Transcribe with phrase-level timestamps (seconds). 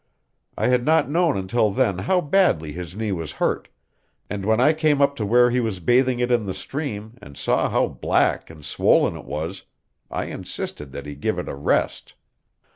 [0.57, 3.67] I had not known until then how badly his knee was hurt,
[4.31, 7.37] and when I came up to where he was bathing it in the stream and
[7.37, 9.61] saw how black and swollen it was,
[10.09, 12.15] I insisted that he give it a rest.